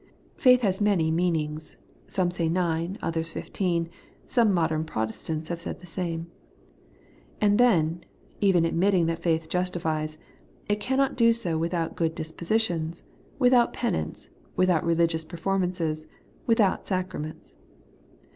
Faith 0.35 0.61
has 0.61 0.81
many 0.81 1.11
meanings 1.11 1.77
(some 2.07 2.31
said 2.31 2.51
nine, 2.51 2.97
others 3.03 3.29
fifteen; 3.31 3.87
some 4.25 4.51
modem 4.51 4.83
Protestants 4.83 5.49
have 5.49 5.61
said 5.61 5.77
the 5.79 5.85
same); 5.85 6.25
and 7.39 7.59
then, 7.59 8.01
even 8.39 8.65
admitting 8.65 9.05
that 9.05 9.21
faith 9.21 9.47
justifies, 9.47 10.17
it 10.67 10.79
cannot 10.79 11.15
do 11.15 11.31
so 11.31 11.55
without 11.55 11.95
good 11.95 12.15
dispositions, 12.15 13.03
without 13.37 13.73
penance, 13.73 14.29
without 14.55 14.83
religious 14.83 15.23
performances, 15.23 16.07
without 16.47 16.87
sacraments. 16.87 17.55